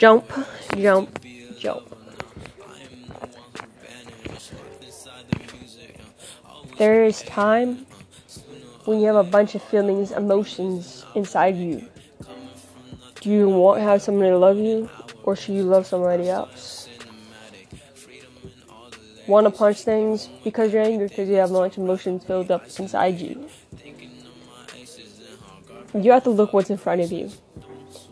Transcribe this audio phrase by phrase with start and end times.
[0.00, 0.32] Jump,
[0.78, 1.20] jump,
[1.58, 1.94] jump.
[6.78, 7.84] There is time
[8.86, 11.86] when you have a bunch of feelings, emotions inside you.
[13.20, 14.88] Do you want to have somebody to love you,
[15.24, 16.88] or should you love somebody else?
[19.26, 22.50] Want to punch things because you're angry because you have a bunch of emotions filled
[22.50, 23.50] up inside you.
[25.92, 27.30] You have to look what's in front of you.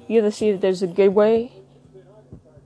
[0.07, 1.53] You have to see that there's a good way,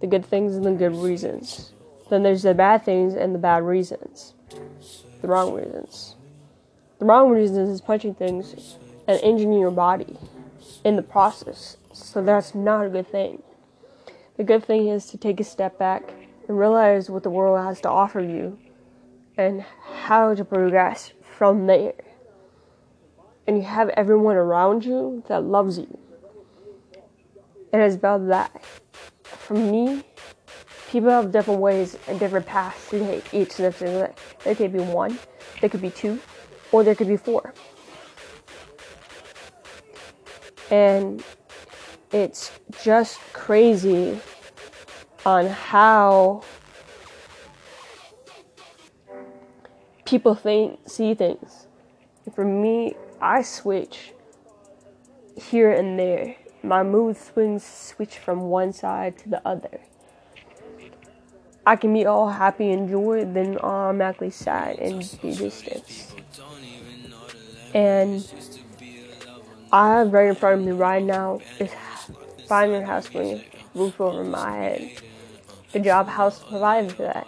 [0.03, 1.73] the good things, and the good reasons.
[2.11, 4.35] Then there's the bad things and the bad reasons,
[5.23, 6.17] the wrong reasons.
[6.99, 8.77] The wrong reasons is punching things
[9.09, 10.19] and injuring your body
[10.85, 11.77] in the process.
[11.93, 13.43] So that's not a good thing.
[14.37, 16.13] The good thing is to take a step back
[16.49, 18.59] and realize what the world has to offer you
[19.39, 21.95] and how to progress from there.
[23.47, 25.99] And you have everyone around you that loves you.
[27.73, 28.63] It is about that.
[29.43, 30.05] For me,
[30.91, 33.77] people have different ways and different paths to take each step.
[33.79, 35.19] There could be one,
[35.61, 36.21] there could be two,
[36.71, 37.53] or there could be four.
[40.71, 41.25] And
[42.13, 44.21] it's just crazy
[45.27, 46.43] on how
[50.05, 51.67] people think see things.
[52.35, 54.13] For me, I switch
[55.37, 56.37] here and there.
[56.63, 59.81] My mood swings switch from one side to the other.
[61.67, 66.15] I can be all happy and joy, then automatically sad and be distance.
[67.75, 68.29] And
[69.73, 71.71] I have right in front of me right now is
[72.49, 73.45] finding a house with a
[73.79, 74.91] roof over my head.
[75.73, 77.27] The job house provides that.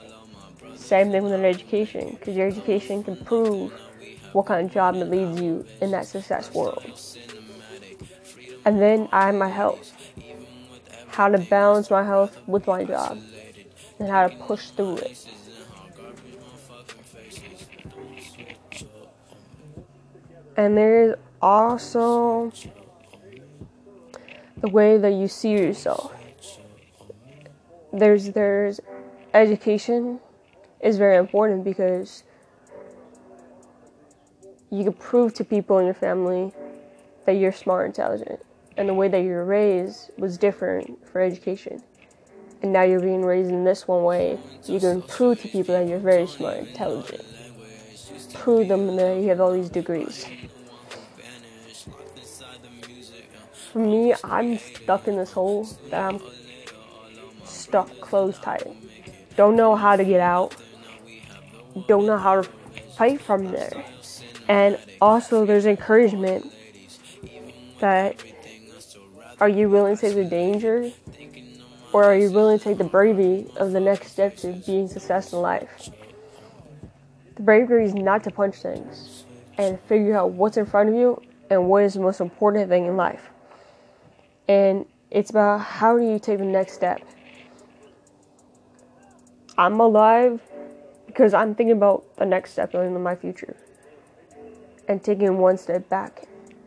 [0.76, 3.72] Same thing with an education, because your education can prove
[4.32, 6.84] what kind of job that leads you in that success world.
[8.64, 9.92] And then I have my health.
[11.08, 13.18] How to balance my health with my job
[13.98, 15.28] and how to push through it.
[20.56, 22.52] And there's also
[24.58, 26.12] the way that you see yourself.
[27.92, 28.80] There's there's
[29.34, 30.20] education
[30.80, 32.24] is very important because
[34.70, 36.52] you can prove to people in your family
[37.26, 38.40] that you're smart, intelligent,
[38.76, 41.82] and the way that you're raised was different for education.
[42.62, 44.38] And now you're being raised in this one way.
[44.64, 47.24] You can prove to people that you're very smart, intelligent.
[48.32, 50.26] Prove them that you have all these degrees.
[53.72, 56.20] For me, I'm stuck in this hole that I'm
[57.44, 58.66] stuck closed tight.
[59.36, 60.54] Don't know how to get out.
[61.88, 62.48] Don't know how to
[62.96, 63.84] fight from there.
[64.48, 66.52] And also, there's encouragement
[67.80, 68.22] that
[69.44, 70.90] are you willing to take the danger?
[71.92, 75.40] Or are you willing to take the bravery of the next step to being successful
[75.40, 75.90] in life?
[77.36, 79.26] The bravery is not to punch things
[79.58, 82.86] and figure out what's in front of you and what is the most important thing
[82.86, 83.28] in life.
[84.48, 87.02] And it's about how do you take the next step.
[89.58, 90.40] I'm alive
[91.06, 93.58] because I'm thinking about the next step in my future
[94.88, 96.28] and taking one step back